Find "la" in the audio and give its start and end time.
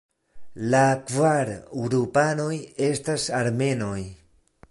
0.73-0.79